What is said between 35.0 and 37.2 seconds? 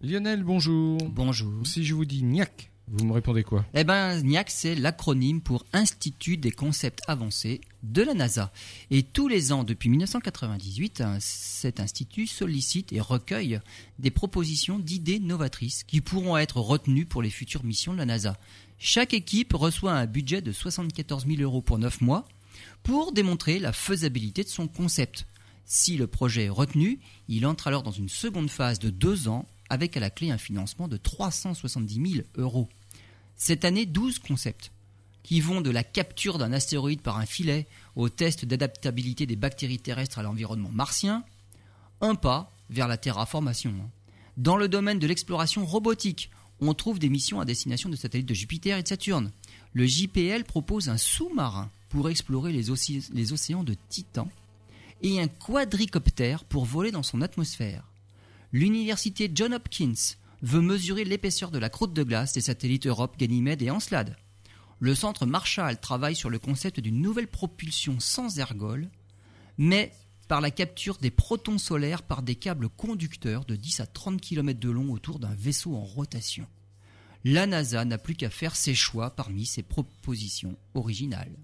qui vont de la capture d'un astéroïde par